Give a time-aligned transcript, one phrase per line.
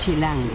[0.00, 0.48] Chilango.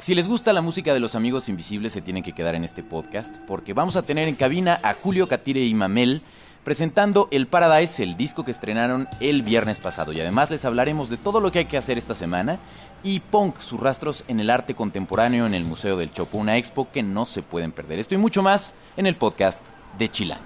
[0.00, 2.82] Si les gusta la música de los amigos invisibles, se tienen que quedar en este
[2.82, 6.22] podcast, porque vamos a tener en cabina a Julio Catire y Mamel
[6.64, 10.12] presentando El Paradise, el disco que estrenaron el viernes pasado.
[10.12, 12.58] Y además les hablaremos de todo lo que hay que hacer esta semana
[13.02, 16.90] y Punk, sus rastros en el arte contemporáneo en el Museo del Chopo, una expo
[16.90, 17.98] que no se pueden perder.
[17.98, 19.62] Esto y mucho más en el podcast
[19.98, 20.44] de Chilango.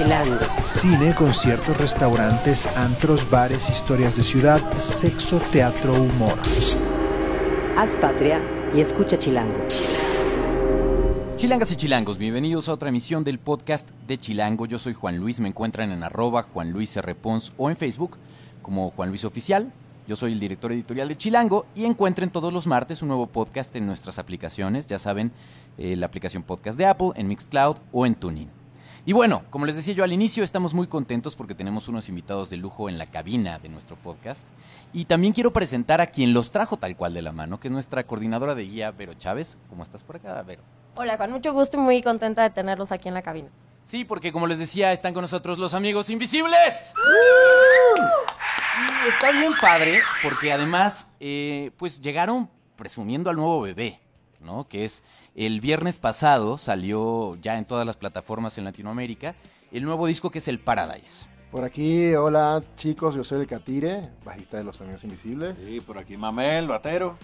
[0.00, 0.38] Chilango.
[0.64, 6.38] Cine, conciertos, restaurantes, antros, bares, historias de ciudad, sexo, teatro, humor.
[7.76, 8.40] Haz patria
[8.74, 9.58] y escucha Chilango.
[11.36, 14.64] Chilangas y chilangos, bienvenidos a otra emisión del podcast de Chilango.
[14.64, 17.14] Yo soy Juan Luis, me encuentran en arroba Juan Luis R.
[17.14, 18.16] Pons o en Facebook
[18.62, 19.70] como Juan Luis Oficial.
[20.08, 23.76] Yo soy el director editorial de Chilango y encuentren todos los martes un nuevo podcast
[23.76, 24.86] en nuestras aplicaciones.
[24.86, 25.30] Ya saben,
[25.76, 28.59] eh, la aplicación podcast de Apple, en Mixcloud o en Tuning.
[29.06, 32.50] Y bueno, como les decía yo al inicio, estamos muy contentos porque tenemos unos invitados
[32.50, 34.46] de lujo en la cabina de nuestro podcast.
[34.92, 37.72] Y también quiero presentar a quien los trajo tal cual de la mano, que es
[37.72, 39.58] nuestra coordinadora de guía, Vero Chávez.
[39.70, 40.62] ¿Cómo estás por acá, Vero?
[40.96, 43.48] Hola, con mucho gusto y muy contenta de tenerlos aquí en la cabina.
[43.84, 46.94] Sí, porque como les decía, están con nosotros los amigos invisibles.
[49.04, 54.00] Y está bien padre, porque además, eh, pues llegaron presumiendo al nuevo bebé,
[54.40, 54.68] ¿no?
[54.68, 59.34] Que es el viernes pasado, salió ya en todas las plataformas en Latinoamérica,
[59.72, 61.26] el nuevo disco que es el Paradise.
[61.50, 65.58] Por aquí, hola chicos, yo soy el Catire, bajista de Los Amigos Invisibles.
[65.58, 67.18] Sí, por aquí Mamel, batero.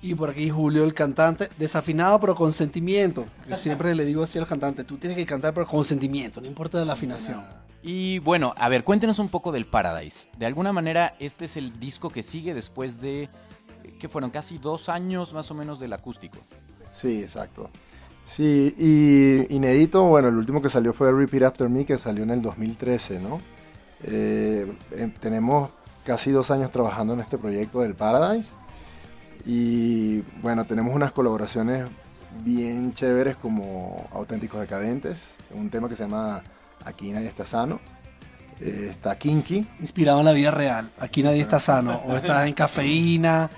[0.00, 3.26] Y por aquí Julio, el cantante, desafinado pero con sentimiento.
[3.48, 6.46] Yo siempre le digo así al cantante, tú tienes que cantar pero con sentimiento, no
[6.46, 7.44] importa la afinación.
[7.82, 10.28] Y bueno, a ver, cuéntenos un poco del Paradise.
[10.36, 13.28] De alguna manera, este es el disco que sigue después de,
[13.98, 16.38] que fueron casi dos años más o menos del acústico.
[16.98, 17.70] Sí, exacto.
[18.26, 22.30] Sí, y inédito, bueno, el último que salió fue Repeat After Me, que salió en
[22.30, 23.40] el 2013, ¿no?
[24.02, 25.70] Eh, eh, tenemos
[26.04, 28.52] casi dos años trabajando en este proyecto del Paradise.
[29.46, 31.84] Y bueno, tenemos unas colaboraciones
[32.44, 36.42] bien chéveres como Auténticos Decadentes, un tema que se llama
[36.84, 37.78] Aquí nadie está sano.
[38.60, 39.64] Eh, está Kinky.
[39.78, 43.48] Inspirado en la vida real, aquí nadie está sano, o estás en cafeína,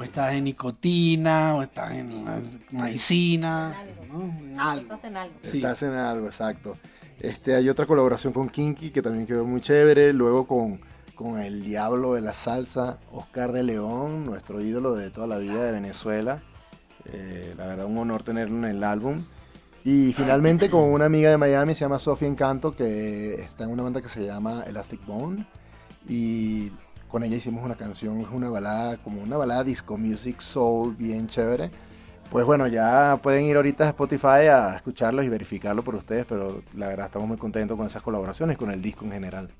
[0.00, 2.24] o estás en nicotina, o estás en
[2.70, 3.76] maicina,
[4.10, 4.22] ¿no?
[4.22, 4.82] En algo.
[4.94, 5.34] Estás en algo.
[5.42, 5.58] Sí.
[5.58, 6.76] Estás en algo, exacto.
[7.20, 10.14] Este, hay otra colaboración con Kinky que también quedó muy chévere.
[10.14, 10.80] Luego con,
[11.14, 15.62] con el diablo de la salsa, Oscar de León, nuestro ídolo de toda la vida
[15.62, 16.42] de Venezuela.
[17.12, 19.22] Eh, la verdad, un honor tenerlo en el álbum.
[19.84, 23.82] Y finalmente con una amiga de Miami, se llama Sofía Encanto, que está en una
[23.82, 25.46] banda que se llama Elastic Bone.
[26.08, 26.72] Y
[27.10, 31.28] con ella hicimos una canción, es una balada, como una balada disco music soul, bien
[31.28, 31.70] chévere.
[32.30, 36.62] Pues bueno, ya pueden ir ahorita a Spotify a escucharlos y verificarlo por ustedes, pero
[36.76, 39.50] la verdad estamos muy contentos con esas colaboraciones con el disco en general.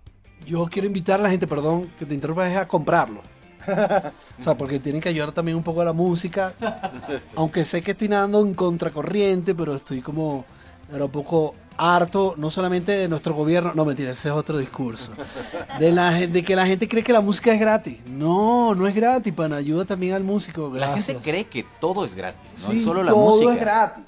[0.47, 3.23] Yo quiero invitar a la gente, perdón, que te interrumpa, es a comprarlo.
[4.39, 6.55] o sea, porque tienen que ayudar también un poco a la música.
[7.35, 10.45] Aunque sé que estoy nadando en contracorriente, pero estoy como
[10.95, 15.13] era un poco harto, no solamente de nuestro gobierno, no mentira, ese es otro discurso.
[15.79, 17.99] De, la, de que la gente cree que la música es gratis.
[18.07, 20.71] No, no es gratis, pana, ayuda también al músico.
[20.75, 21.07] La Gracias.
[21.07, 23.55] gente cree que todo es gratis, no Sí, es solo la todo música.
[23.55, 24.05] es gratis.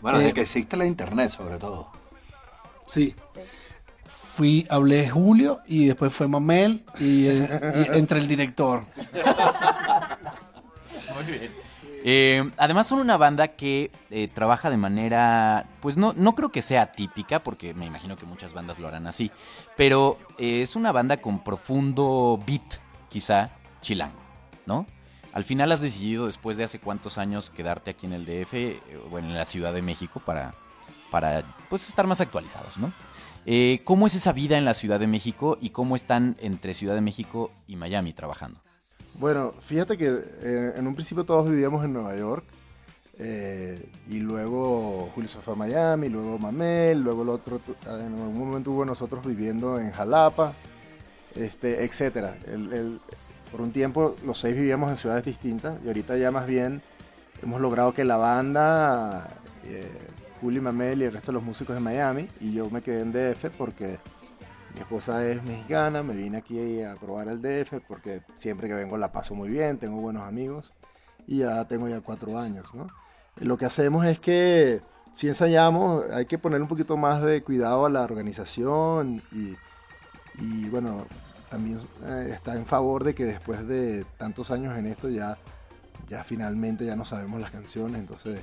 [0.00, 1.88] Bueno, Eh, desde que existe la internet, sobre todo.
[2.86, 3.14] Sí.
[4.06, 8.82] Fui, hablé Julio y después fue Mamel y, eh, y entre el director.
[11.14, 11.52] Muy bien.
[12.02, 16.62] Eh, además son una banda que eh, trabaja de manera, pues no, no creo que
[16.62, 19.30] sea típica, porque me imagino que muchas bandas lo harán así,
[19.76, 22.80] pero eh, es una banda con profundo beat,
[23.10, 23.50] quizá
[23.82, 24.18] chilango,
[24.64, 24.86] ¿no?
[25.32, 28.80] Al final has decidido, después de hace cuántos años, quedarte aquí en el DF, eh,
[29.10, 30.54] o en la Ciudad de México, para,
[31.10, 32.92] para pues, estar más actualizados, ¿no?
[33.84, 37.00] ¿Cómo es esa vida en la Ciudad de México y cómo están entre Ciudad de
[37.00, 38.60] México y Miami trabajando?
[39.20, 40.06] Bueno, fíjate que
[40.42, 42.44] eh, en un principio todos vivíamos en Nueva York.
[43.22, 48.14] eh, y luego Julio se fue a Miami, luego Mamel, luego el otro, tu- en
[48.18, 50.54] algún momento hubo nosotros viviendo en Jalapa,
[51.36, 52.34] este, etcétera.
[53.52, 56.80] Por un tiempo los seis vivíamos en ciudades distintas y ahorita ya más bien
[57.42, 59.28] hemos logrado que la banda,
[59.66, 59.84] eh,
[60.40, 63.00] Julio y Mamel y el resto de los músicos de Miami, y yo me quedé
[63.02, 63.98] en DF porque
[64.74, 68.96] mi esposa es mexicana, me vine aquí a probar el DF porque siempre que vengo
[68.96, 70.72] la paso muy bien, tengo buenos amigos
[71.26, 72.88] y ya tengo ya cuatro años, ¿no?
[73.36, 74.82] Lo que hacemos es que
[75.12, 79.56] si ensayamos hay que poner un poquito más de cuidado a la organización y,
[80.38, 81.06] y bueno,
[81.50, 85.36] también eh, está en favor de que después de tantos años en esto ya,
[86.08, 88.40] ya finalmente ya no sabemos las canciones, entonces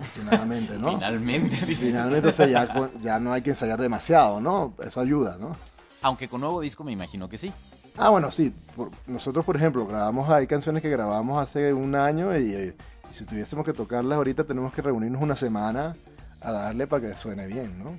[0.00, 0.94] afortunadamente, ¿no?
[0.94, 1.86] Finalmente, dice.
[1.88, 4.74] Finalmente, o sea, ya, ya no hay que ensayar demasiado, ¿no?
[4.84, 5.56] Eso ayuda, ¿no?
[6.02, 7.52] Aunque con nuevo disco me imagino que sí.
[7.96, 8.54] Ah, bueno, sí.
[8.76, 12.74] por- nosotros, por ejemplo, grabamos, hay canciones que grabamos hace un año y, y
[13.10, 15.96] si tuviésemos que tocarlas ahorita tenemos que reunirnos una semana
[16.40, 17.90] a darle para que suene bien, ¿no?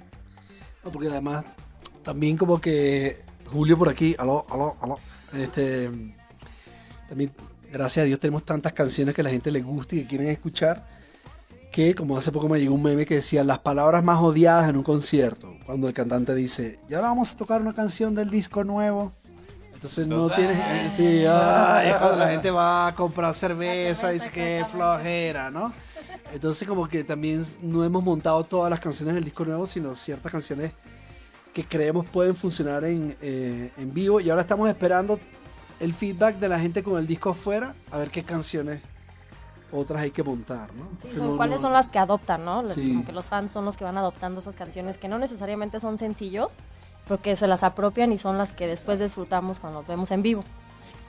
[0.85, 1.43] No, porque además,
[2.03, 4.97] también como que Julio por aquí, aló, aló, aló.
[5.37, 5.89] Este,
[7.09, 7.31] también,
[7.71, 10.29] gracias a Dios, tenemos tantas canciones que a la gente le gusta y que quieren
[10.29, 10.87] escuchar.
[11.79, 14.75] Que como hace poco me llegó un meme que decía las palabras más odiadas en
[14.75, 15.55] un concierto.
[15.65, 19.13] Cuando el cantante dice, ya ahora vamos a tocar una canción del disco nuevo.
[19.75, 20.57] Entonces no Entonces, tienes.
[20.61, 20.75] ah.
[20.75, 25.51] eh, sí, ay, es cuando la gente va a comprar cerveza y dice que flojera,
[25.51, 25.71] ¿no?
[26.33, 30.33] Entonces como que también no hemos montado todas las canciones del disco nuevo, sino ciertas
[30.33, 30.73] canciones
[31.53, 34.19] que creemos pueden funcionar en, eh, en vivo.
[34.19, 35.17] Y ahora estamos esperando
[35.79, 38.81] el feedback de la gente con el disco afuera, a ver qué canciones
[39.71, 40.83] otras hay que montar, ¿no?
[40.83, 42.67] Sí, Entonces, no- ¿Cuáles no- son las que adoptan, no?
[42.69, 42.89] Sí.
[42.89, 45.97] Como que los fans son los que van adoptando esas canciones que no necesariamente son
[45.97, 46.53] sencillos,
[47.07, 50.43] porque se las apropian y son las que después disfrutamos cuando los vemos en vivo.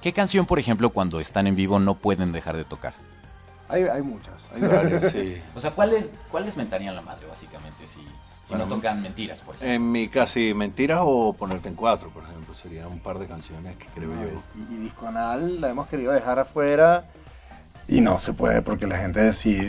[0.00, 2.94] ¿Qué canción, por ejemplo, cuando están en vivo no pueden dejar de tocar?
[3.68, 4.50] Hay, hay muchas.
[4.54, 5.36] Hay varios, sí.
[5.54, 8.06] O sea, ¿cuáles, cuáles mentarían la madre, básicamente, si, si
[8.48, 9.74] Bueno, no tocan mentiras, por ejemplo?
[9.74, 13.76] En mi casi mentiras o ponerte en cuatro, por ejemplo, serían un par de canciones
[13.76, 14.42] que creo yo.
[14.70, 17.04] Y, y Disco Anal la hemos querido dejar afuera
[17.90, 19.68] y no se puede porque la gente sí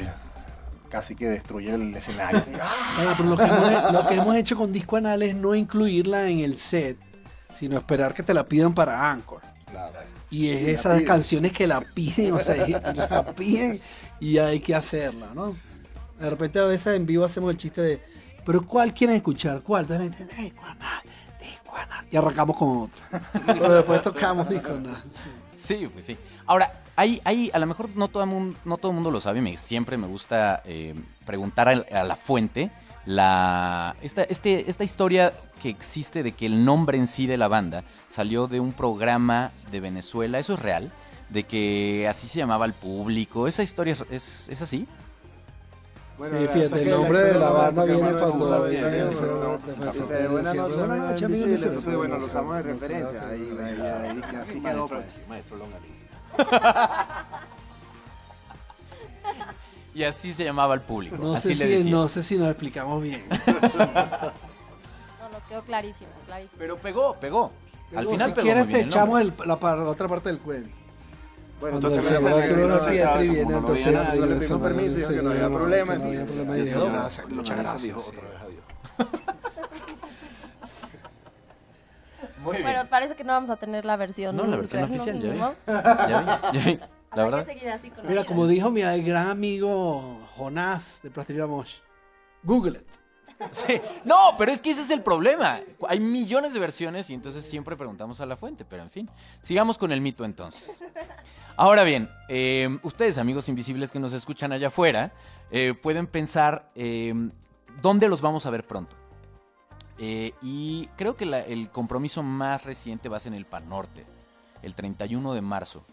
[0.90, 2.38] casi que destruye el escenario.
[2.40, 2.98] así, ¡ah!
[2.98, 6.28] Ahora, pero lo que, hemos, lo que hemos hecho con disco anal es no incluirla
[6.28, 6.98] en el set,
[7.54, 9.42] sino esperar que te la pidan para Anchor.
[9.70, 9.94] Claro.
[10.30, 11.08] Y es Y esas piden.
[11.08, 12.68] canciones que la piden, o sea,
[13.10, 13.82] la piden
[14.20, 15.56] y hay que hacerla, ¿no?
[16.20, 18.02] De repente a veces en vivo hacemos el chiste de,
[18.46, 19.62] pero ¿cuál quieren escuchar?
[19.62, 19.84] ¿Cuál?
[19.90, 21.02] Entonces la gente, disco anal,
[21.40, 22.06] disco anal.
[22.12, 23.22] Y arrancamos con otra.
[23.48, 25.02] Pero después tocamos disco anal.
[25.12, 25.30] sí.
[25.56, 26.18] Sí, pues sí.
[26.48, 29.20] Ahora, hay, hay, a lo mejor no todo el mundo, no todo el mundo lo
[29.20, 30.96] sabe, me, siempre me gusta eh,
[31.26, 32.72] preguntar a, a la fuente
[33.06, 37.48] la, esta, este, esta historia que existe de que el nombre en sí de la
[37.48, 40.92] banda salió de un programa de Venezuela, ¿eso es real?
[41.30, 44.88] De que así se llamaba el público, ¿esa historia es, es, así?
[46.18, 48.96] Bueno, Sí, fíjate, el nombre de la banda viene cuando buenas
[49.80, 53.30] noches, buenas noches, bueno, lo usamos de referencia.
[54.42, 55.28] así quedó, Maestro, pues.
[55.28, 56.21] maestro Longaniza.
[59.94, 62.48] Y así se llamaba el público, No así sé, le si, no sé si nos
[62.50, 63.22] explicamos bien.
[65.22, 66.58] No, nos quedó clarísimo, clarísimo.
[66.58, 67.52] Pero pegó, pegó.
[67.90, 70.30] Al Luego, final si pegó quieres muy te el echamos el- la, la otra parte
[70.30, 70.70] del cuento.
[71.60, 72.42] Bueno, Cuando entonces me le ahí
[74.40, 75.96] pedimos permiso, se- que no había problema.
[75.96, 76.26] dijo,
[77.30, 77.82] muchas gracias.
[77.84, 78.64] dijo otra vez adiós.
[82.42, 82.64] Muy bien.
[82.64, 84.36] Bueno, parece que no vamos a tener la versión.
[84.36, 85.24] No, la versión oficial, ¿no?
[85.24, 85.40] ya vi.
[85.40, 85.56] ¿No?
[85.66, 86.80] Ya vi, ya vi.
[87.12, 87.74] La que verdad.
[87.74, 91.76] así con Mira, como dijo mi gran amigo Jonás de Plastilina Mosh,
[92.44, 92.88] Google it.
[93.50, 93.82] Sí.
[94.06, 95.60] No, pero es que ese es el problema.
[95.90, 99.10] Hay millones de versiones y entonces siempre preguntamos a la fuente, pero en fin.
[99.42, 100.84] Sigamos con el mito entonces.
[101.58, 105.12] Ahora bien, eh, ustedes amigos invisibles que nos escuchan allá afuera,
[105.50, 107.14] eh, pueden pensar eh,
[107.82, 108.96] dónde los vamos a ver pronto.
[110.04, 114.04] Eh, y creo que el compromiso más reciente va a ser en el Pan Norte,
[114.64, 115.84] el 31 de marzo,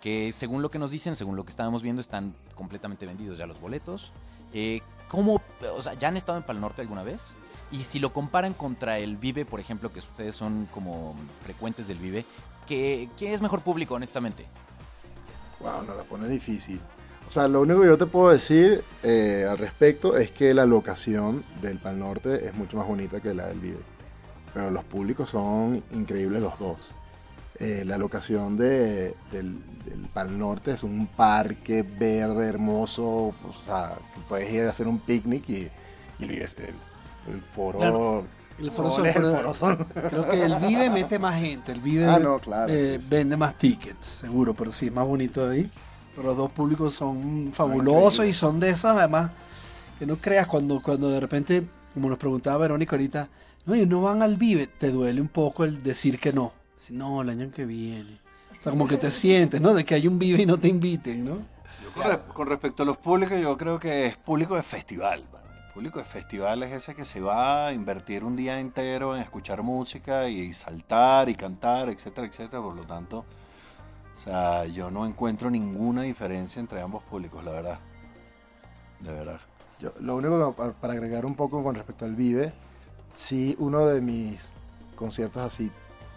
[0.00, 3.46] que según lo que nos dicen, según lo que estábamos viendo, están completamente vendidos ya
[3.46, 4.14] los boletos.
[4.54, 5.42] Eh, ¿Cómo,
[5.74, 7.34] o sea, ya han estado en Pal Norte alguna vez?
[7.70, 11.98] Y si lo comparan contra el Vive, por ejemplo, que ustedes son como frecuentes del
[11.98, 12.24] Vive,
[12.66, 14.46] ¿qué, qué es mejor público, honestamente?
[15.60, 16.80] Wow, no la pone difícil.
[17.28, 20.64] O sea, lo único que yo te puedo decir eh, al respecto es que la
[20.64, 23.80] locación del Pal Norte es mucho más bonita que la del Vive.
[24.54, 26.78] Pero los públicos son increíbles los dos.
[27.60, 33.04] Eh, la locación de, del, del Pal Norte es un parque verde hermoso.
[33.04, 33.34] O
[33.66, 35.68] sea, que puedes ir a hacer un picnic y,
[36.18, 37.78] y el el, el foro.
[37.78, 38.24] Claro.
[38.58, 39.86] El Foro es el Foro Sol.
[40.08, 43.08] Creo que el Vive mete más gente, el Vive Ah, no, claro, eh, sí, sí.
[43.08, 45.70] vende más tickets, seguro, pero sí, es más bonito ahí.
[46.22, 48.30] Los dos públicos son fabulosos increíble.
[48.30, 49.30] y son de esas, además,
[49.98, 53.28] que no creas cuando, cuando de repente, como nos preguntaba Verónica ahorita,
[53.66, 56.52] no, ellos no van al Vive, te duele un poco el decir que no.
[56.76, 58.18] Decir, no, el año que viene.
[58.58, 59.74] O sea, como que te sientes, ¿no?
[59.74, 61.36] De que hay un Vive y no te inviten, ¿no?
[61.82, 65.24] Yo con, re- con respecto a los públicos, yo creo que es público de festival.
[65.68, 69.22] El público de festival es ese que se va a invertir un día entero en
[69.22, 72.60] escuchar música y saltar y cantar, etcétera, etcétera.
[72.60, 73.24] Por lo tanto,
[74.18, 77.78] o sea, yo no encuentro ninguna diferencia entre ambos públicos, la verdad.
[78.98, 79.38] De verdad.
[79.78, 82.52] Yo, lo único que, pa- para agregar un poco con respecto al Vive,
[83.14, 84.52] sí, uno de mis
[84.96, 85.70] conciertos así,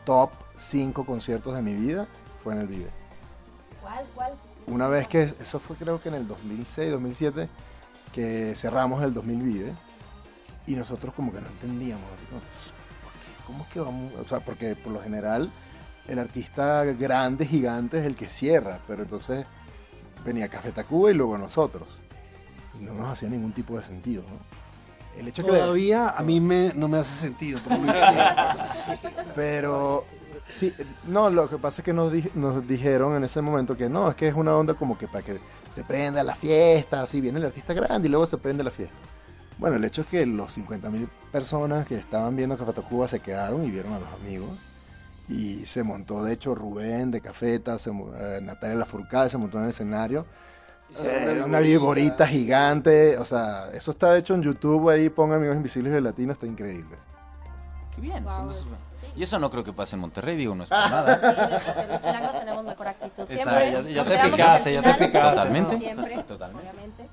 [0.04, 2.08] top 5 conciertos de mi vida,
[2.44, 2.90] fue en el Vive.
[3.82, 4.34] ¿Cuál, cuál?
[4.66, 7.50] Una vez que, eso fue creo que en el 2006, 2007,
[8.14, 9.74] que cerramos el 2000 Vive,
[10.66, 12.42] y nosotros como que no entendíamos, así como,
[13.46, 14.12] ¿cómo es que vamos?
[14.16, 15.52] O sea, porque por lo general
[16.12, 19.46] el artista grande, gigante es el que cierra, pero entonces
[20.26, 21.88] venía Café Tacuba y luego nosotros.
[22.80, 25.20] Y no nos hacía ningún tipo de sentido, ¿no?
[25.20, 25.54] El hecho es que...
[25.58, 27.60] Todavía a mí me, no me hace sentido.
[29.36, 30.04] Pero
[30.50, 30.74] sí,
[31.08, 34.10] no, lo que pasa es que nos, di- nos dijeron en ese momento que no,
[34.10, 35.38] es que es una onda como que para que
[35.74, 38.96] se prenda la fiesta, así viene el artista grande y luego se prende la fiesta.
[39.58, 43.64] Bueno, el hecho es que los 50.000 personas que estaban viendo Café Tacuba se quedaron
[43.66, 44.50] y vieron a los amigos.
[45.30, 49.66] Y se montó, de hecho, Rubén de Cafeta, se, eh, Natalia Lafourcade se montó en
[49.66, 50.26] el escenario.
[51.02, 55.94] Eh, una viborita gigante, o sea, eso está hecho en YouTube ahí, pongan Amigos Invisibles
[55.94, 56.98] de Latino, está increíble.
[57.96, 58.26] Qué bien.
[58.26, 58.66] Wow, son es-
[59.00, 59.08] sí.
[59.16, 61.18] Y eso no creo que pase en Monterrey, digo, no es por nada.
[61.18, 61.26] Sí,
[61.76, 63.24] los, los chilangos tenemos mejor actitud.
[63.24, 63.72] Exacto, Siempre.
[63.72, 65.30] ya- ya nos te picaste, ya te picaste.
[65.30, 65.78] Totalmente.
[65.78, 66.24] Siempre.
[66.24, 66.70] Totalmente.
[66.72, 67.08] Obviamente.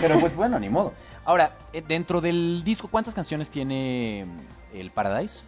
[0.00, 0.92] Pero pues bueno, ni modo.
[1.24, 5.40] Ahora, eh, dentro del disco, ¿cuántas canciones tiene mm, el Paradise?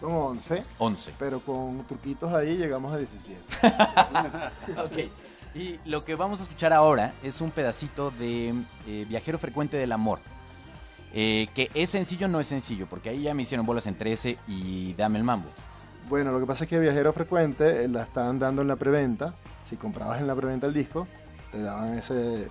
[0.00, 0.62] Son 11.
[0.78, 1.14] 11.
[1.18, 3.40] Pero con truquitos ahí llegamos a 17.
[4.78, 5.10] Ok.
[5.54, 8.54] Y lo que vamos a escuchar ahora es un pedacito de
[8.86, 10.20] eh, Viajero Frecuente del Amor.
[11.12, 14.38] Eh, que es sencillo, no es sencillo, porque ahí ya me hicieron bolas entre ese
[14.46, 15.48] y Dame el Mambo.
[16.08, 19.34] Bueno, lo que pasa es que Viajero Frecuente eh, la estaban dando en la preventa.
[19.68, 21.08] Si comprabas en la preventa el disco,
[21.50, 22.48] te daban ese,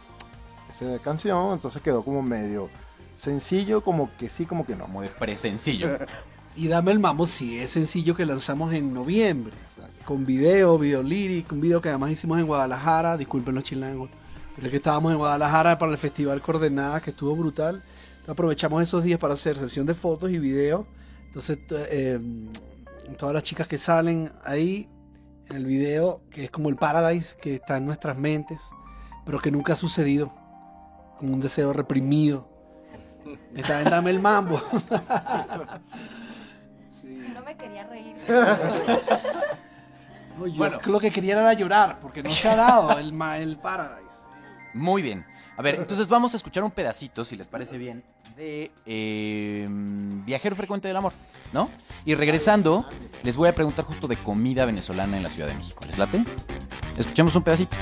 [0.69, 1.53] esa canción.
[1.53, 2.69] Entonces quedó como medio
[3.17, 4.85] sencillo, como que sí, como que no.
[4.85, 5.97] Como de pre-sencillo.
[6.57, 9.53] Y Dame el Mambo sí es sencillo que lanzamos en noviembre.
[10.03, 14.09] Con video, video lírico, un video que además hicimos en Guadalajara, disculpen los chilangos,
[14.55, 17.83] pero es que estábamos en Guadalajara para el Festival Coordenadas, que estuvo brutal.
[18.25, 20.87] Aprovechamos esos días para hacer sesión de fotos y video.
[21.27, 22.19] Entonces, eh,
[23.19, 24.89] todas las chicas que salen ahí
[25.49, 28.61] en el video, que es como el paradise que está en nuestras mentes,
[29.27, 30.33] pero que nunca ha sucedido,
[31.19, 32.49] como un deseo reprimido.
[33.53, 34.59] Está en Dame el Mambo.
[37.47, 38.15] Me quería reír.
[40.37, 40.79] No, yo Bueno.
[40.85, 44.05] lo que quería era llorar, porque no se ha dado el, el Paradise.
[44.75, 45.25] Muy bien.
[45.55, 48.03] A ver, entonces vamos a escuchar un pedacito, si les parece bien,
[48.35, 51.13] de eh, Viajero Frecuente del Amor,
[51.53, 51.71] ¿no?
[52.05, 52.87] Y regresando,
[53.23, 55.83] les voy a preguntar justo de comida venezolana en la Ciudad de México.
[55.87, 56.23] ¿Les late?
[56.99, 57.75] Escuchemos un pedacito.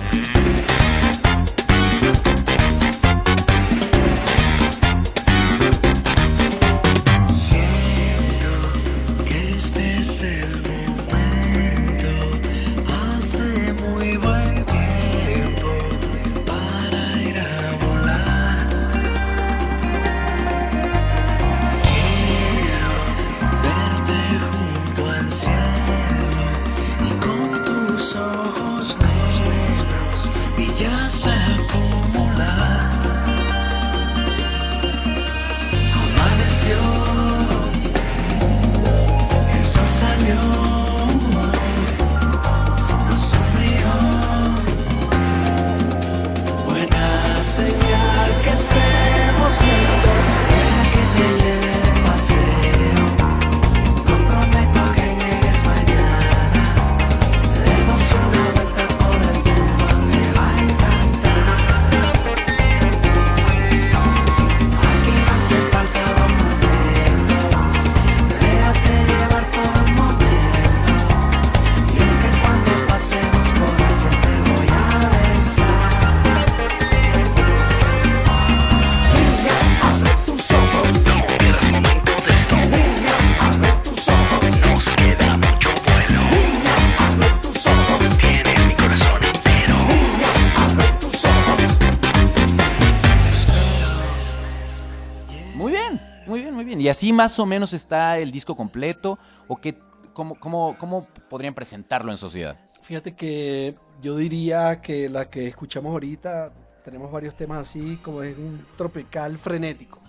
[96.96, 99.78] Así más o menos está el disco completo, o qué,
[100.14, 102.58] cómo, cómo, cómo podrían presentarlo en sociedad.
[102.84, 106.54] Fíjate que yo diría que la que escuchamos ahorita,
[106.86, 110.00] tenemos varios temas así, como es un tropical frenético.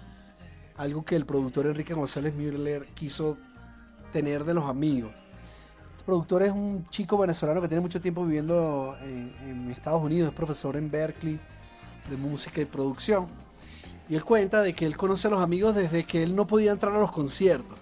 [0.76, 3.36] Algo que el productor Enrique González Müller quiso
[4.12, 5.10] tener de los amigos.
[5.90, 10.28] Este productor es un chico venezolano que tiene mucho tiempo viviendo en, en Estados Unidos,
[10.28, 11.40] es profesor en Berkeley
[12.08, 13.26] de música y producción.
[14.08, 16.72] Y él cuenta de que él conoce a los amigos desde que él no podía
[16.72, 17.78] entrar a los conciertos.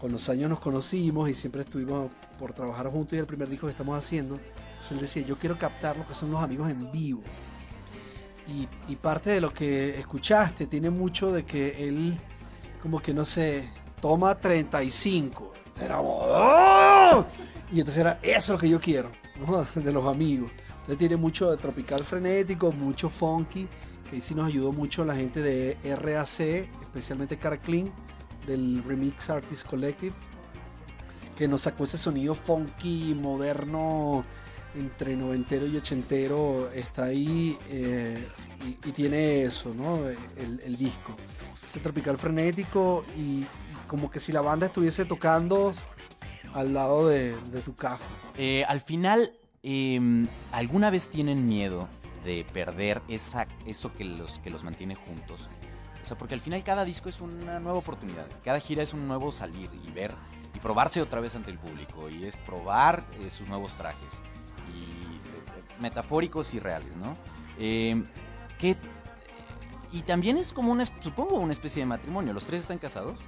[0.00, 3.66] Con los años nos conocimos y siempre estuvimos por trabajar juntos y el primer disco
[3.66, 4.38] que estamos haciendo.
[4.90, 7.22] Él decía, yo quiero captar lo que son los amigos en vivo.
[8.46, 12.18] Y, y parte de lo que escuchaste tiene mucho de que él,
[12.82, 13.70] como que no sé,
[14.00, 15.52] toma 35.
[15.80, 17.24] Era, ¡oh!
[17.72, 19.10] Y entonces era, eso es lo que yo quiero,
[19.46, 19.64] ¿no?
[19.82, 20.50] de los amigos.
[20.68, 23.66] Entonces tiene mucho de tropical frenético, mucho funky,
[24.10, 26.40] que sí nos ayudó mucho la gente de RAC,
[26.82, 27.90] especialmente Carclean,
[28.46, 30.14] del Remix Artist Collective,
[31.36, 34.24] que nos sacó ese sonido funky, moderno,
[34.74, 38.28] entre noventero y ochentero, está ahí eh,
[38.84, 40.00] y, tiene eso, ¿no?
[40.36, 41.16] El, disco.
[41.64, 43.44] Ese tropical frenético y,
[43.86, 45.74] como que si la banda estuviese tocando
[46.52, 47.34] al lado de,
[47.64, 48.04] tu casa.
[48.36, 49.32] Eh, al final,
[49.62, 51.88] eh, ¿alguna vez tienen miedo
[52.24, 55.48] de perder esa, eso que los, que los mantiene juntos?
[56.02, 58.26] O sea, porque al final cada disco es una nueva oportunidad.
[58.44, 60.12] Cada gira es un nuevo salir y ver
[60.54, 62.10] y probarse otra vez ante el público.
[62.10, 64.22] Y es probar eh, sus nuevos trajes.
[64.74, 67.16] Y eh, metafóricos y reales, ¿no?
[67.58, 68.02] Eh,
[68.58, 68.76] ¿qué-
[69.92, 72.32] y también es como una, supongo, una especie de matrimonio.
[72.32, 73.18] Los tres están casados.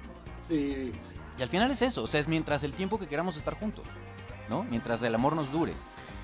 [0.47, 0.91] Sí.
[1.37, 3.85] Y al final es eso, o sea, es mientras el tiempo que queramos estar juntos,
[4.49, 4.63] ¿no?
[4.63, 5.73] Mientras el amor nos dure.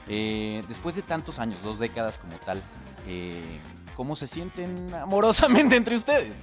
[0.08, 2.62] Eh, después de tantos años, dos décadas como tal,
[3.08, 3.60] eh,
[3.96, 6.42] ¿cómo se sienten amorosamente entre ustedes?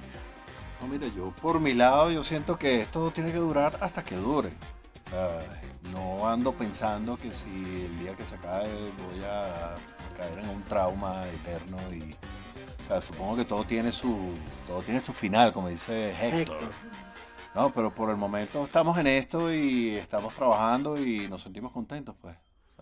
[0.81, 4.15] No, mira, yo por mi lado, yo siento que esto tiene que durar hasta que
[4.15, 4.49] dure.
[5.05, 8.69] O sea, no ando pensando que si el día que se acabe
[9.09, 9.75] voy a
[10.17, 12.15] caer en un trauma eterno y
[12.83, 14.35] o sea, supongo que todo tiene su
[14.67, 16.57] todo tiene su final, como dice Héctor.
[16.57, 16.71] Héctor.
[17.53, 22.15] No, pero por el momento estamos en esto y estamos trabajando y nos sentimos contentos,
[22.21, 22.35] pues.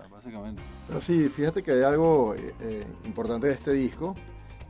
[0.10, 0.62] Básicamente.
[0.88, 4.15] Pero sí, fíjate que hay algo eh, eh, importante de este disco,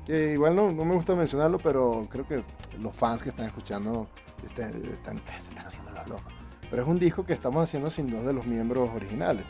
[0.05, 2.43] que igual no, no me gusta mencionarlo, pero creo que
[2.79, 4.07] los fans que están escuchando
[4.45, 6.33] este- están, se están haciendo los locos.
[6.69, 9.45] Pero es un disco que estamos haciendo sin dos de los miembros originales.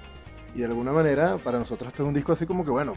[0.55, 2.93] Y de alguna manera, para nosotros este es un disco así como que, bueno,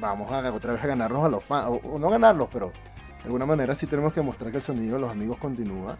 [0.00, 2.68] vamos a otra vez a ganarnos a los fans, o, o no ganarlos, pero
[3.18, 5.96] de alguna manera sí tenemos que mostrar que el sonido de los amigos continúa.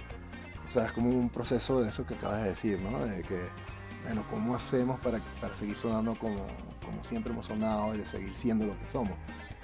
[0.69, 2.99] O sea, es como un proceso de eso que acabas de decir, ¿no?
[3.05, 3.41] De que,
[4.09, 6.47] bueno, ¿cómo hacemos para, para seguir sonando como,
[6.83, 9.13] como siempre hemos sonado y de seguir siendo lo que somos?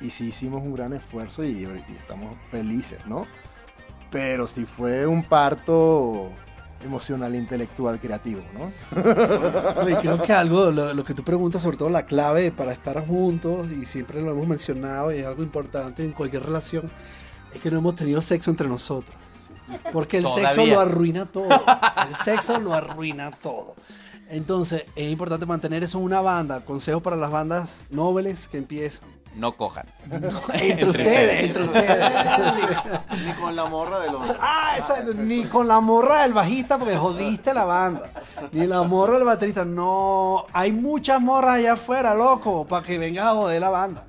[0.03, 3.27] Y sí hicimos un gran esfuerzo y, y estamos felices, ¿no?
[4.11, 6.31] Pero sí fue un parto
[6.85, 8.71] emocional, intelectual, creativo, ¿no?
[9.91, 13.03] Y creo que algo, lo, lo que tú preguntas, sobre todo la clave para estar
[13.07, 16.91] juntos, y siempre lo hemos mencionado, y es algo importante en cualquier relación,
[17.55, 19.17] es que no hemos tenido sexo entre nosotros.
[19.91, 20.75] Porque el sexo Todavía.
[20.75, 21.49] lo arruina todo.
[21.49, 23.75] El sexo lo arruina todo.
[24.31, 26.61] Entonces, es importante mantener eso en una banda.
[26.65, 29.09] Consejos para las bandas nobles que empiezan.
[29.35, 29.87] No cojan.
[30.53, 32.13] Entre, ustedes, entre ustedes.
[33.27, 36.97] Ni con la morra de los Ah, esa- ni con la morra del bajista porque
[36.97, 38.11] jodiste la banda.
[38.53, 39.65] Ni la morra del baterista.
[39.65, 44.07] No, hay muchas morras allá afuera, loco, para que vengas a joder la banda.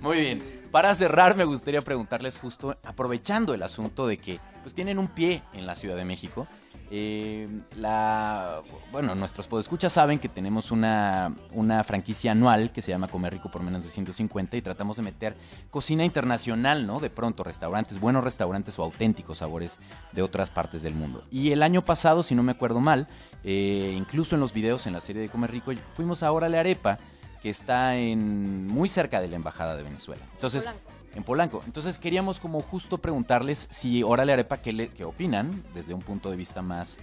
[0.00, 0.58] Muy bien.
[0.70, 5.42] Para cerrar, me gustaría preguntarles justo, aprovechando el asunto de que pues, tienen un pie
[5.54, 6.46] en la Ciudad de México.
[6.90, 13.08] Eh, la, bueno, nuestros podescuchas saben que tenemos una, una franquicia anual que se llama
[13.08, 15.36] Comer Rico por menos de 150 y tratamos de meter
[15.70, 16.98] cocina internacional, ¿no?
[16.98, 19.78] De pronto, restaurantes, buenos restaurantes o auténticos sabores
[20.12, 21.22] de otras partes del mundo.
[21.30, 23.06] Y el año pasado, si no me acuerdo mal,
[23.44, 26.98] eh, incluso en los videos en la serie de Comer Rico, fuimos a Órale Arepa,
[27.42, 30.24] que está en muy cerca de la embajada de Venezuela.
[30.32, 30.68] Entonces.
[31.14, 31.62] En Polanco.
[31.66, 36.30] Entonces queríamos como justo preguntarles si Órale Arepa qué, le- qué opinan desde un punto
[36.30, 36.98] de vista más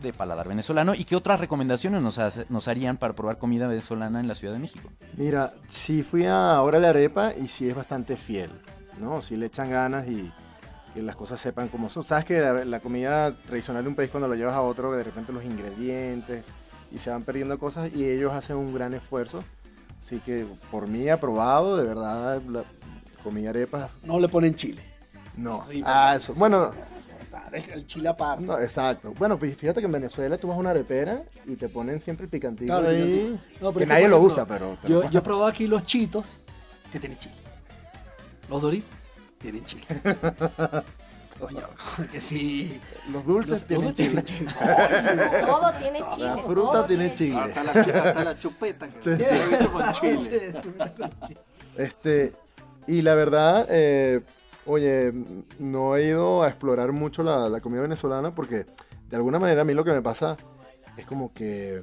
[0.00, 4.28] de paladar venezolano y qué otras recomendaciones nos, nos harían para probar comida venezolana en
[4.28, 4.88] la Ciudad de México.
[5.16, 8.50] Mira, sí fui a Órale Arepa y sí es bastante fiel,
[8.98, 9.20] ¿no?
[9.20, 10.32] Sí le echan ganas y
[10.94, 12.02] que las cosas sepan como son.
[12.04, 15.04] Sabes que la, la comida tradicional de un país cuando lo llevas a otro, de
[15.04, 16.46] repente los ingredientes
[16.90, 19.44] y se van perdiendo cosas y ellos hacen un gran esfuerzo.
[20.02, 22.64] Así que por mí aprobado, de verdad, la
[23.20, 24.82] comida arepa, No le ponen chile.
[25.36, 25.64] no.
[25.70, 26.34] Sí, Ah, eso.
[26.34, 26.70] Bueno,
[27.52, 28.44] El, el chile aparte.
[28.44, 29.12] no, exacto.
[29.18, 32.24] Bueno, pues fíjate que en Venezuela tú vas a una arepera y te ponen siempre
[32.24, 33.02] el picantito Claro, ahí.
[33.02, 33.64] picantito.
[33.64, 34.76] No, pero que nadie lo usa, pero...
[34.82, 36.24] pero Yo, yo he probado aquí los chitos
[36.92, 37.34] que tienen chile.
[38.48, 38.90] Los doritos
[39.38, 39.84] tienen chile.
[41.40, 41.62] Coño,
[42.12, 42.78] que sí.
[43.10, 44.22] los dulces Los- tienen chile.
[44.22, 44.46] tienen
[45.46, 46.26] Todo tiene chile.
[46.26, 47.38] La todo fruta tiene chile.
[47.40, 49.66] hasta la, hasta la chupeta que Sí.
[49.72, 50.52] con chile.
[51.78, 52.34] Este,
[52.90, 54.20] y la verdad, eh,
[54.66, 55.12] oye,
[55.58, 58.66] no he ido a explorar mucho la, la comida venezolana porque
[59.08, 60.36] de alguna manera a mí lo que me pasa
[60.96, 61.82] es como que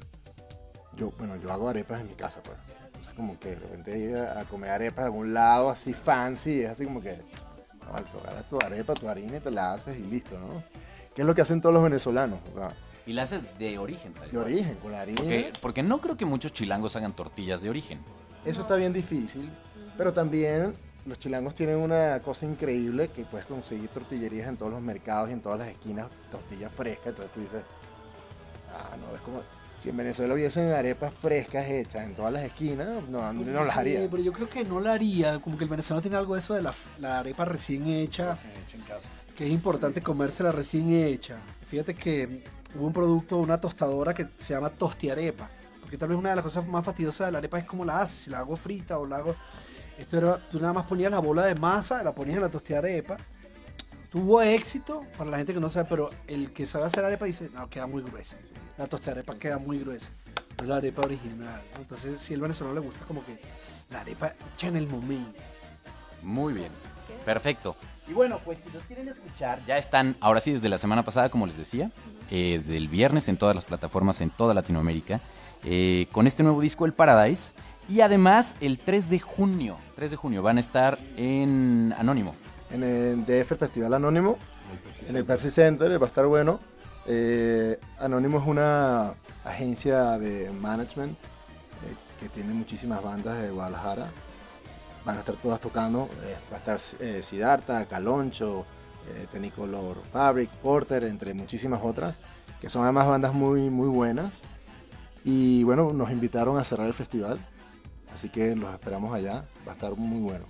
[0.97, 2.57] yo, bueno, yo hago arepas en mi casa, pues.
[2.85, 6.71] Entonces como que de repente ir a, comer arepas a algún lado así fancy, es
[6.71, 10.03] así como que, no, tú agarras tu arepa, tu harina y te la haces y
[10.03, 10.63] listo, ¿no?
[11.15, 12.39] ¿Qué es lo que hacen todos los venezolanos?
[12.53, 12.73] O sea,
[13.05, 15.21] Y la haces de origen, tal de origen, con la harina.
[15.21, 17.99] Porque, porque no creo que muchos chilangos hagan tortillas de origen.
[18.43, 19.49] Eso está bien difícil,
[19.97, 20.73] pero también
[21.07, 25.33] los chilangos tienen una cosa increíble que puedes conseguir tortillerías en todos los mercados y
[25.33, 27.61] en todas las esquinas, tortillas frescas, entonces tú dices,
[28.73, 29.41] ah, no, es como,
[29.79, 33.79] Si en Venezuela hubiesen arepas frescas hechas en todas las esquinas, no, no las Sí,
[33.79, 34.07] haría.
[34.09, 35.39] pero yo creo que no la haría.
[35.39, 38.35] Como que el venezolano tiene algo de eso de la, la arepa recién hecha,
[39.37, 41.37] que es importante comérsela recién hecha.
[41.69, 42.43] Fíjate que
[42.75, 45.49] hubo un producto, una tostadora que se llama tostiarepa.
[45.79, 48.01] Porque tal vez una de las cosas más fastidiosas de la arepa es cómo la
[48.01, 49.35] haces, si la hago frita o la hago...
[49.97, 53.17] Esto era, tú nada más ponías la bola de masa, la ponías en la tostiarepa.
[54.11, 57.49] Tuvo éxito para la gente que no sabe, pero el que sabe hacer arepa dice,
[57.53, 58.37] no, queda muy gruesa.
[58.77, 60.11] La tostiarepa queda muy gruesa.
[60.57, 61.61] No es la arepa original.
[61.73, 61.81] ¿no?
[61.81, 63.39] Entonces, si al venezolano le gusta, como que
[63.89, 65.39] la arepa hecha en el momento.
[66.21, 66.71] Muy bien.
[67.25, 67.75] Perfecto.
[68.07, 71.29] Y bueno, pues si los quieren escuchar, ya están, ahora sí, desde la semana pasada,
[71.29, 71.91] como les decía,
[72.31, 75.19] eh, desde el viernes en todas las plataformas en toda Latinoamérica,
[75.63, 77.51] eh, con este nuevo disco, El Paradise.
[77.89, 82.35] Y además, el 3 de junio, 3 de junio, van a estar en Anónimo.
[82.69, 84.37] En el DF Festival Anónimo,
[85.07, 86.59] en el Pepsi Center, va a estar bueno.
[87.05, 89.13] Eh, Anónimo es una
[89.45, 94.11] agencia de management eh, que tiene muchísimas bandas de Guadalajara.
[95.05, 96.09] Van a estar todas tocando.
[96.23, 98.65] eh, va a estar eh, Siddhartha, Caloncho,
[99.09, 102.17] eh, Technicolor Fabric, Porter, entre muchísimas otras,
[102.59, 104.33] que son además bandas muy, muy buenas.
[105.23, 107.39] Y bueno, nos invitaron a cerrar el festival.
[108.17, 109.45] Así que los esperamos allá.
[109.67, 110.45] Va a estar muy bueno.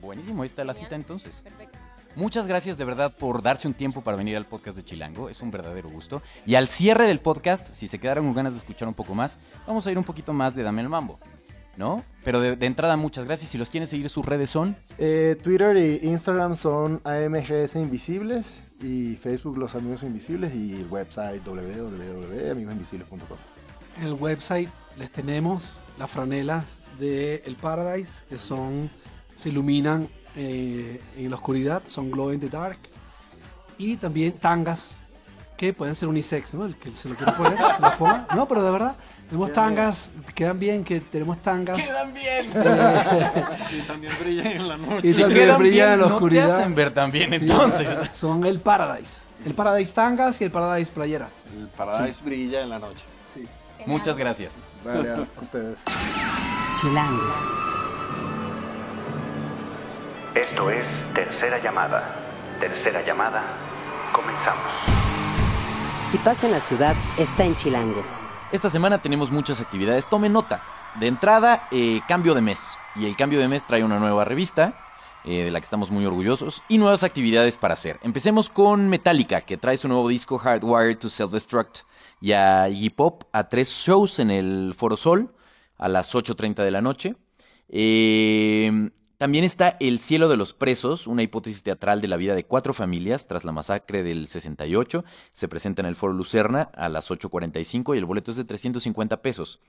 [0.00, 1.40] Buenísimo, ahí está la cita entonces.
[1.42, 1.76] Perfecto.
[2.14, 5.28] Muchas gracias de verdad por darse un tiempo para venir al podcast de Chilango.
[5.28, 6.22] Es un verdadero gusto.
[6.46, 9.40] Y al cierre del podcast, si se quedaron con ganas de escuchar un poco más,
[9.66, 11.18] vamos a ir un poquito más de Dame el Mambo.
[11.76, 12.04] ¿No?
[12.22, 13.50] Pero de, de entrada, muchas gracias.
[13.50, 14.76] Si los quieren seguir, sus redes son.
[14.96, 21.44] Eh, Twitter e Instagram son AMGS Invisibles y Facebook Los Amigos Invisibles y el website
[21.44, 23.38] www.amigosinvisibles.com.
[23.96, 26.64] En el website les tenemos las franelas
[26.98, 28.90] de El Paradise, que son,
[29.36, 32.78] se iluminan eh, en la oscuridad, son glow in the dark.
[33.78, 34.96] Y también tangas,
[35.56, 36.64] que pueden ser unisex, ¿no?
[36.66, 38.26] El que se lo quiera poner, se lo ponga.
[38.34, 38.96] No, pero de verdad,
[39.28, 41.76] tenemos tangas, quedan bien, que tenemos tangas.
[41.78, 42.46] ¡Quedan bien!
[43.72, 45.06] Y también brillan en la noche.
[45.08, 46.56] Y Si también quedan brillan bien, en la no te oscuridad.
[46.60, 48.10] hacen ver tan bien Sí, entonces.
[48.14, 49.18] Son el Paradise.
[49.44, 51.30] El Paradise tangas y el Paradise playeras.
[51.56, 53.04] El Paradise brilla en la noche.
[53.86, 54.60] Muchas gracias.
[54.84, 55.78] Vale, a ustedes.
[56.80, 57.22] Chilango.
[60.34, 62.14] Esto es Tercera Llamada.
[62.60, 63.42] Tercera Llamada.
[64.12, 64.62] Comenzamos.
[66.06, 68.02] Si pasa en la ciudad, está en Chilango.
[68.52, 70.06] Esta semana tenemos muchas actividades.
[70.06, 70.62] Tome nota.
[71.00, 72.78] De entrada, eh, cambio de mes.
[72.96, 74.74] Y el cambio de mes trae una nueva revista,
[75.28, 78.00] eh, de la que estamos muy orgullosos, y nuevas actividades para hacer.
[78.02, 81.80] Empecemos con Metallica, que trae su nuevo disco Hardwired to Self-Destruct,
[82.22, 85.34] y a Iggy Pop a tres shows en el Foro Sol
[85.76, 87.16] a las 8.30 de la noche.
[87.68, 92.46] Eh, también está El cielo de los presos, una hipótesis teatral de la vida de
[92.46, 95.04] cuatro familias tras la masacre del 68.
[95.32, 99.20] Se presenta en el Foro Lucerna a las 8.45 y el boleto es de 350
[99.20, 99.60] pesos.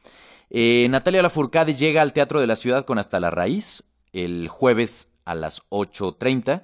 [0.49, 5.09] Eh, Natalia Lafourcade llega al Teatro de la Ciudad con Hasta la Raíz el jueves
[5.29, 6.63] a las 8.30.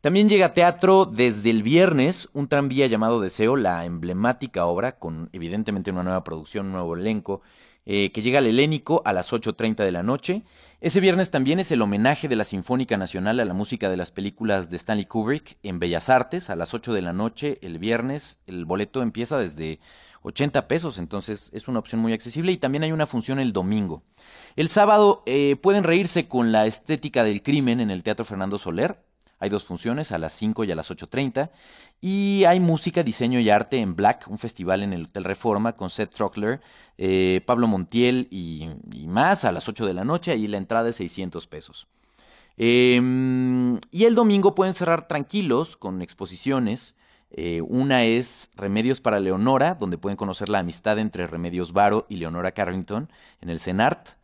[0.00, 5.28] También llega a teatro desde el viernes un tranvía llamado Deseo, la emblemática obra, con
[5.32, 7.42] evidentemente una nueva producción, un nuevo elenco,
[7.92, 10.44] eh, que llega al Helénico a las 8.30 de la noche.
[10.80, 14.12] Ese viernes también es el homenaje de la Sinfónica Nacional a la música de las
[14.12, 18.38] películas de Stanley Kubrick en Bellas Artes a las 8 de la noche el viernes.
[18.46, 19.80] El boleto empieza desde
[20.22, 24.04] 80 pesos, entonces es una opción muy accesible y también hay una función el domingo.
[24.54, 29.02] El sábado eh, pueden reírse con la estética del crimen en el Teatro Fernando Soler.
[29.40, 31.50] Hay dos funciones, a las 5 y a las 8.30.
[32.00, 35.88] Y hay música, diseño y arte en Black, un festival en el Hotel Reforma con
[35.90, 36.60] Seth Trockler,
[36.98, 38.68] eh, Pablo Montiel y,
[39.08, 40.30] más a las 8 de la noche.
[40.30, 41.88] Ahí la entrada es 600 pesos.
[42.58, 43.00] Eh,
[43.90, 46.94] y el domingo pueden cerrar tranquilos con exposiciones.
[47.30, 52.16] Eh, una es Remedios para Leonora, donde pueden conocer la amistad entre Remedios Varo y
[52.16, 53.08] Leonora Carrington
[53.40, 54.19] en el CENART.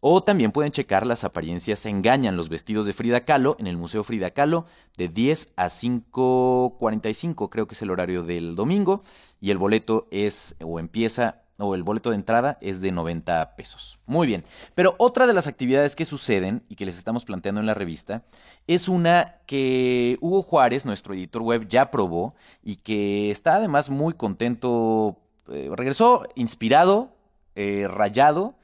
[0.00, 4.04] O también pueden checar las apariencias engañan los vestidos de Frida Kahlo en el Museo
[4.04, 9.02] Frida Kahlo de 10 a 5.45, creo que es el horario del domingo.
[9.40, 13.98] Y el boleto es, o empieza, o el boleto de entrada es de 90 pesos.
[14.06, 14.44] Muy bien.
[14.76, 18.22] Pero otra de las actividades que suceden y que les estamos planteando en la revista
[18.68, 24.14] es una que Hugo Juárez, nuestro editor web, ya probó y que está además muy
[24.14, 25.18] contento.
[25.48, 27.16] eh, regresó inspirado,
[27.56, 28.57] eh, rayado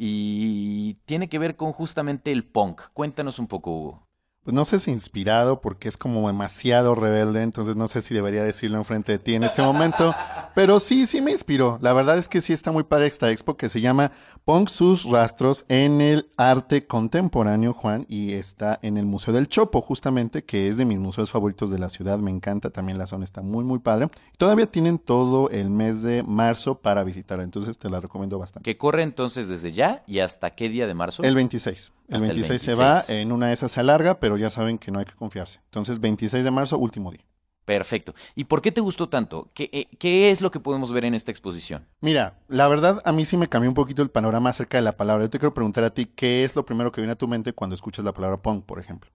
[0.00, 2.82] y tiene que ver con justamente el punk.
[2.92, 4.07] Cuéntanos un poco, Hugo.
[4.48, 8.42] Pues no sé si inspirado porque es como demasiado rebelde, entonces no sé si debería
[8.42, 10.14] decirlo enfrente de ti en este momento,
[10.54, 11.78] Pero sí, sí me inspiró.
[11.82, 14.10] La verdad es que sí está muy padre esta expo que se llama
[14.46, 19.82] Pon sus rastros en el arte contemporáneo, Juan, y está en el Museo del Chopo,
[19.82, 22.18] justamente, que es de mis museos favoritos de la ciudad.
[22.18, 24.08] Me encanta también la zona, está muy, muy padre.
[24.38, 28.64] Todavía tienen todo el mes de marzo para visitar, entonces te la recomiendo bastante.
[28.64, 31.22] Que corre entonces desde ya y hasta qué día de marzo?
[31.22, 31.92] El 26.
[32.08, 32.78] El Hasta el 26 se 26.
[32.78, 35.60] va, en una de esas se alarga, pero ya saben que no hay que confiarse.
[35.64, 37.24] Entonces, 26 de marzo, último día.
[37.66, 38.14] Perfecto.
[38.34, 39.50] ¿Y por qué te gustó tanto?
[39.52, 41.86] ¿Qué, eh, qué es lo que podemos ver en esta exposición?
[42.00, 44.96] Mira, la verdad a mí sí me cambió un poquito el panorama acerca de la
[44.96, 45.24] palabra.
[45.26, 47.52] Yo te quiero preguntar a ti, ¿qué es lo primero que viene a tu mente
[47.52, 49.10] cuando escuchas la palabra punk, por ejemplo?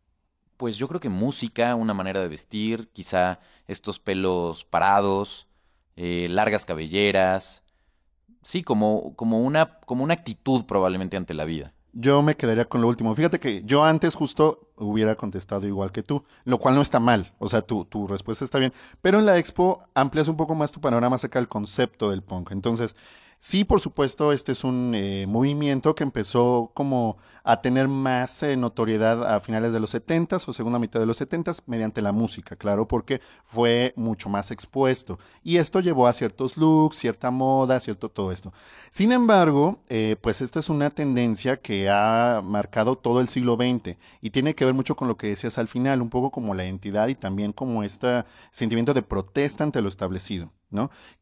[0.58, 5.48] Pues yo creo que música, una manera de vestir, quizá estos pelos parados,
[5.96, 7.64] eh, largas cabelleras.
[8.44, 11.73] Sí, como, como, una, como una actitud probablemente ante la vida.
[11.94, 13.14] Yo me quedaría con lo último.
[13.14, 17.34] Fíjate que yo antes justo hubiera contestado igual que tú, lo cual no está mal.
[17.38, 18.74] O sea, tu, tu respuesta está bien.
[19.02, 22.52] Pero en la expo amplias un poco más tu panorama acerca del concepto del punk.
[22.52, 22.96] Entonces,
[23.44, 28.56] sí, por supuesto, este es un eh, movimiento que empezó como a tener más eh,
[28.56, 32.56] notoriedad a finales de los 70s o segunda mitad de los 70s mediante la música,
[32.56, 35.20] claro, porque fue mucho más expuesto.
[35.44, 38.54] Y esto llevó a ciertos looks, cierta moda, cierto todo esto.
[38.90, 43.98] Sin embargo, eh, pues esta es una tendencia que ha marcado todo el siglo XX
[44.22, 46.64] y tiene que ver mucho con lo que decías al final, un poco como la
[46.64, 50.50] identidad y también como este sentimiento de protesta ante lo establecido.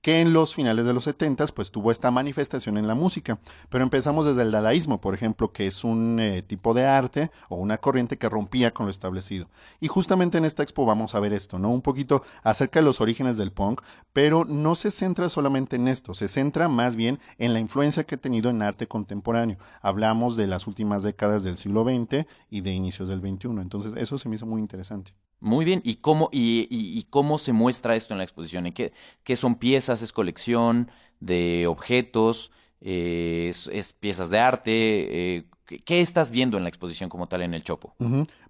[0.02, 3.40] Que en los finales de los 70 pues tuvo esta manifestación en la música.
[3.70, 7.56] Pero empezamos desde el dadaísmo, por ejemplo, que es un eh, tipo de arte o
[7.56, 9.50] una corriente que rompía con lo establecido.
[9.80, 11.70] Y justamente en esta expo vamos a ver esto, ¿no?
[11.70, 13.82] Un poquito acerca de los orígenes del punk,
[14.14, 18.16] pero no se centra solamente en esto, se centra más bien en la influencia que
[18.16, 19.58] ha tenido en arte contemporáneo.
[19.82, 23.62] Hablamos de las últimas décadas del siglo XX y de inicios del XXI.
[23.62, 25.14] Entonces, eso se me hizo muy interesante.
[25.42, 25.82] Muy bien.
[25.84, 28.68] ¿Y cómo, y, y- y cómo se muestra esto en la exposición?
[28.68, 30.02] ¿En qué, qué son piezas?
[30.02, 32.52] ¿Es colección de objetos?
[32.80, 34.72] Eh, es, piezas de arte?
[35.38, 35.46] Eh,
[35.86, 37.96] ¿qué, estás viendo en la exposición como tal en el Chopo?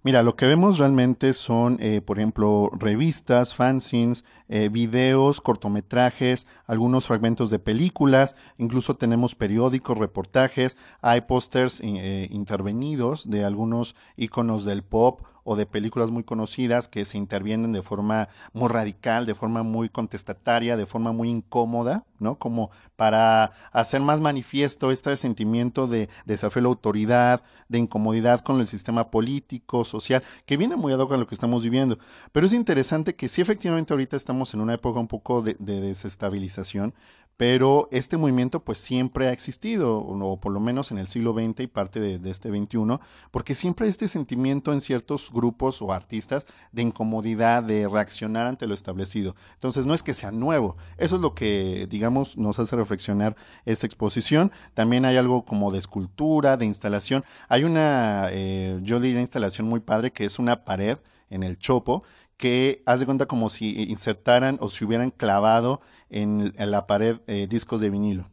[0.02, 7.06] Mira, lo que vemos realmente son, eh, por ejemplo, revistas, fanzines, eh, videos, cortometrajes, algunos
[7.06, 14.82] fragmentos de películas, incluso tenemos periódicos, reportajes, hay pósters eh, intervenidos de algunos iconos del
[14.82, 19.62] pop o de películas muy conocidas que se intervienen de forma muy radical, de forma
[19.62, 22.36] muy contestataria, de forma muy incómoda, ¿no?
[22.38, 28.60] Como para hacer más manifiesto este sentimiento de desafío a la autoridad, de incomodidad con
[28.60, 31.98] el sistema político, social, que viene muy ad hoc a lo que estamos viviendo.
[32.32, 35.80] Pero es interesante que sí, efectivamente, ahorita estamos en una época un poco de, de
[35.80, 36.94] desestabilización,
[37.36, 41.60] pero este movimiento pues siempre ha existido, o por lo menos en el siglo XX
[41.60, 42.98] y parte de, este XXI,
[43.30, 48.66] porque siempre hay este sentimiento en ciertos grupos o artistas de incomodidad, de reaccionar ante
[48.66, 49.34] lo establecido.
[49.54, 53.86] Entonces no es que sea nuevo, eso es lo que, digamos, nos hace reflexionar esta
[53.86, 54.52] exposición.
[54.74, 57.24] También hay algo como de escultura, de instalación.
[57.48, 60.98] Hay una, eh, yo diría instalación muy padre que es una pared
[61.30, 62.04] en el chopo
[62.42, 67.20] que haz de cuenta como si insertaran o si hubieran clavado en, en la pared
[67.28, 68.28] eh, discos de vinilo.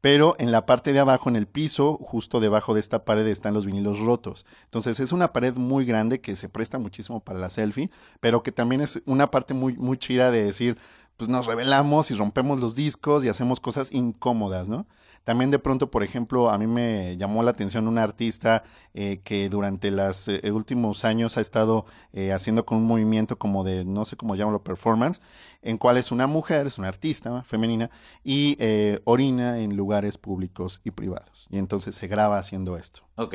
[0.00, 3.54] Pero en la parte de abajo, en el piso, justo debajo de esta pared están
[3.54, 4.46] los vinilos rotos.
[4.64, 8.50] Entonces es una pared muy grande que se presta muchísimo para la selfie, pero que
[8.50, 10.76] también es una parte muy, muy chida de decir,
[11.16, 14.86] pues nos revelamos y rompemos los discos y hacemos cosas incómodas, ¿no?
[15.26, 18.62] También de pronto, por ejemplo, a mí me llamó la atención una artista
[18.94, 23.64] eh, que durante los eh, últimos años ha estado eh, haciendo con un movimiento como
[23.64, 25.20] de, no sé cómo llamarlo, performance,
[25.62, 27.90] en cual es una mujer, es una artista femenina,
[28.22, 31.48] y eh, orina en lugares públicos y privados.
[31.50, 33.02] Y entonces se graba haciendo esto.
[33.16, 33.34] Ok.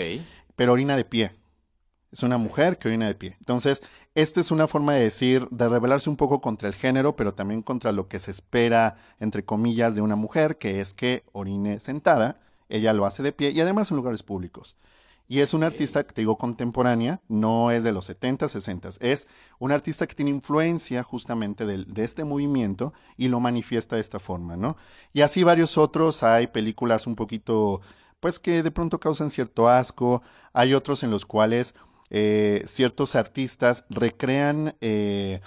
[0.56, 1.32] Pero orina de pie.
[2.10, 3.36] Es una mujer que orina de pie.
[3.39, 7.34] Entonces, esta es una forma de decir, de rebelarse un poco contra el género, pero
[7.34, 11.80] también contra lo que se espera, entre comillas, de una mujer, que es que orine
[11.80, 12.39] sentada.
[12.67, 14.76] Ella lo hace de pie y además en lugares públicos.
[15.28, 19.30] Y es una artista que te digo contemporánea, no es de los 70, 60, es
[19.60, 24.19] una artista que tiene influencia justamente del- de, este movimiento y lo manifiesta de esta
[24.19, 24.76] forma, ¿no?
[25.13, 27.80] Y así varios otros, hay películas un poquito,
[28.19, 30.21] pues que de pronto causan cierto asco,
[30.52, 31.76] hay otros en los cuales
[32.12, 35.41] eh, ciertos artistas recrean eh,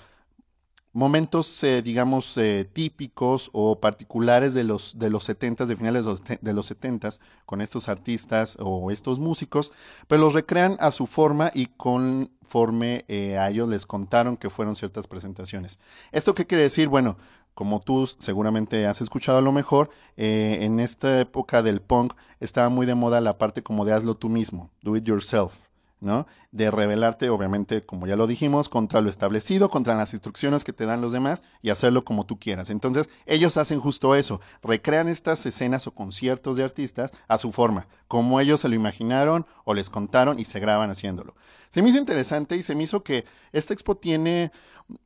[0.92, 2.38] momentos, eh, digamos,
[2.72, 6.66] típicos o particulares de los, de los 70 de finales de los, te- de los
[6.66, 7.09] 70
[7.46, 9.72] con estos artistas o estos músicos,
[10.07, 13.05] pero los recrean a su forma y conforme
[13.38, 15.81] a ellos les contaron que fueron ciertas presentaciones.
[16.12, 16.87] ¿Esto qué quiere decir?
[16.88, 17.16] Bueno,
[17.55, 22.87] como tú seguramente has escuchado a lo mejor, en esta época del punk estaba muy
[22.87, 25.55] de moda la parte como de hazlo tú mismo, do it yourself.
[26.00, 26.27] ¿no?
[26.55, 30.87] De rebelarte, obviamente, como ya lo dijimos, contra lo establecido, contra las instrucciones que te
[30.87, 32.71] dan los demás y hacerlo como tú quieras.
[32.71, 37.88] Entonces, ellos hacen justo eso, recrean estas escenas o conciertos de artistas a su forma,
[38.07, 41.35] como ellos se lo imaginaron o les contaron y se graban haciéndolo.
[41.71, 44.53] Se me hizo interesante y se me hizo que esta expo tiene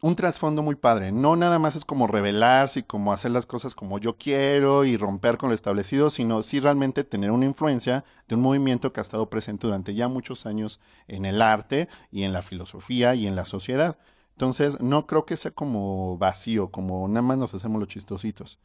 [0.02, 1.12] un trasfondo muy padre.
[1.12, 4.98] No nada más es como revelarse y como hacer las cosas como yo quiero y
[4.98, 9.02] romper con lo establecido, sino sí realmente tener una influencia de un movimiento que ha
[9.02, 13.36] estado presente durante ya muchos años en el arte y en la filosofía y en
[13.36, 13.98] la sociedad.
[14.32, 18.58] Entonces, no creo que sea como vacío, como nada más nos hacemos los chistositos.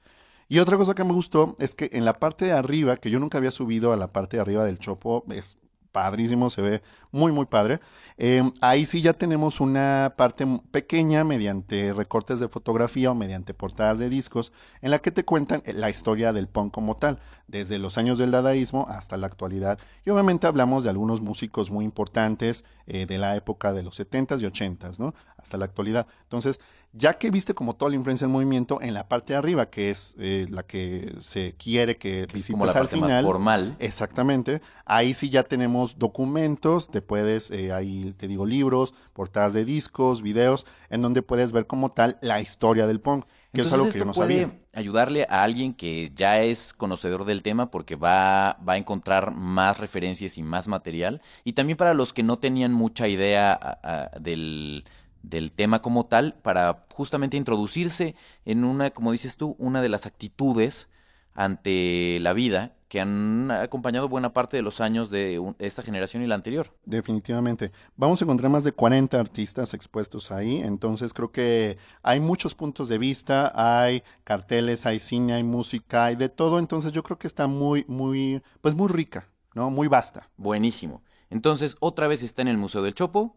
[0.47, 3.19] Y otra cosa que me gustó es que en la parte de arriba, que yo
[3.19, 5.57] nunca había subido a la parte de arriba del chopo, es
[5.93, 7.79] padrísimo, se ve muy, muy padre.
[8.17, 13.99] Eh, ahí sí ya tenemos una parte pequeña mediante recortes de fotografía o mediante portadas
[13.99, 14.51] de discos
[14.81, 18.31] en la que te cuentan la historia del punk como tal, desde los años del
[18.31, 19.79] dadaísmo hasta la actualidad.
[20.05, 24.41] Y obviamente hablamos de algunos músicos muy importantes eh, de la época de los 70s
[24.41, 25.13] y 80s, ¿no?
[25.37, 26.07] Hasta la actualidad.
[26.23, 26.59] Entonces,
[26.95, 29.89] ya que viste como toda la influencia del movimiento en la parte de arriba, que
[29.89, 33.09] es eh, la que se quiere que, Que es visites como la al parte más
[33.09, 33.25] final.
[33.25, 33.75] formal.
[33.79, 34.61] Exactamente.
[34.85, 40.21] Ahí sí ya tenemos documentos, te puedes, eh, ahí te digo, libros, portadas de discos,
[40.21, 43.99] videos, en donde puedes ver como tal la historia del punk, que es algo que
[43.99, 44.59] yo no puede sabía.
[44.73, 49.77] ayudarle a alguien que ya es conocedor del tema porque va, va a encontrar más
[49.79, 51.21] referencias y más material.
[51.43, 53.79] Y también para los que no tenían mucha idea a-
[54.15, 54.85] a- del,
[55.23, 60.05] del tema como tal, para justamente introducirse en una, como dices tú, una de las
[60.05, 60.87] actitudes
[61.33, 66.27] ante la vida que han acompañado buena parte de los años de esta generación y
[66.27, 66.77] la anterior.
[66.85, 67.71] Definitivamente.
[67.95, 72.89] Vamos a encontrar más de 40 artistas expuestos ahí, entonces creo que hay muchos puntos
[72.89, 77.25] de vista, hay carteles, hay cine, hay música, hay de todo, entonces yo creo que
[77.25, 79.71] está muy, muy, pues muy rica, ¿no?
[79.71, 80.29] Muy vasta.
[80.37, 81.01] Buenísimo.
[81.33, 83.35] Entonces, otra vez está en el Museo del Chopo.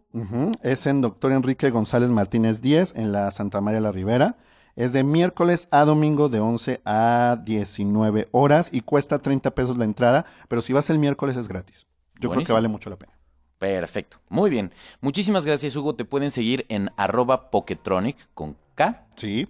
[0.63, 4.37] Es en Doctor Enrique González Martínez 10, en la Santa María la Ribera.
[4.75, 9.87] Es de miércoles a domingo de 11 a 19 horas y cuesta 30 pesos la
[9.87, 11.87] entrada, pero si vas el miércoles es gratis.
[12.21, 13.15] Yo creo que vale mucho la pena.
[13.59, 14.19] Perfecto.
[14.29, 14.75] Muy bien.
[15.01, 15.95] Muchísimas gracias, Hugo.
[15.95, 19.07] Te pueden seguir en arroba Poketronic con K.
[19.15, 19.49] Sí,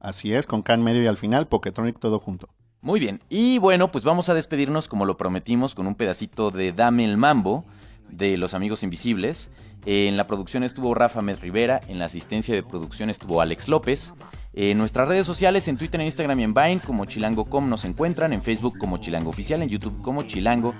[0.00, 2.48] así es, con K en medio y al final, Poketronic todo junto.
[2.80, 3.22] Muy bien.
[3.28, 7.16] Y bueno, pues vamos a despedirnos como lo prometimos con un pedacito de Dame el
[7.16, 7.64] Mambo
[8.16, 9.50] de Los Amigos Invisibles.
[9.86, 14.14] En la producción estuvo Rafa Med Rivera, en la asistencia de producción estuvo Alex López.
[14.56, 18.32] En nuestras redes sociales, en Twitter, en Instagram y en Vine, como chilango.com nos encuentran,
[18.32, 20.74] en Facebook como Chilango Oficial, en YouTube como Chilango,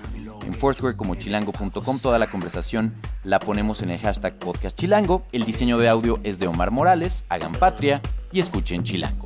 [0.45, 1.99] en Foursquare como chilango.com.
[1.99, 5.23] Toda la conversación la ponemos en el hashtag podcast chilango.
[5.33, 7.25] El diseño de audio es de Omar Morales.
[7.27, 9.24] Hagan patria y escuchen Chilango.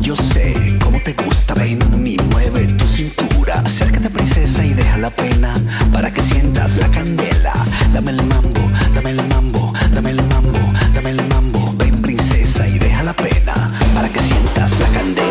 [0.00, 3.60] Yo sé cómo te gusta, ven y mueve tu cintura.
[3.64, 5.54] Acércate, princesa, y deja la pena
[5.92, 7.52] para que sientas la candela.
[7.92, 8.60] Dame el mambo,
[8.94, 10.58] dame el mambo, dame el mambo,
[10.94, 11.74] dame el mambo.
[11.76, 15.21] Ven, princesa, y deja la pena para que sientas la candela.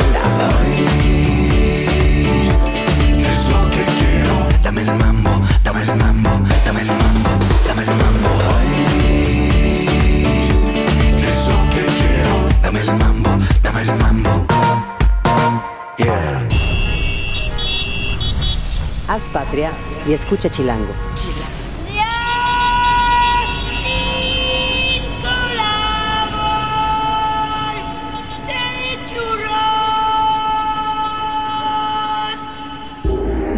[19.32, 19.72] Patria
[20.08, 20.94] y escucha Chilango.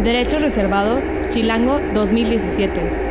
[0.02, 3.03] Derechos reservados, Chilango 2017.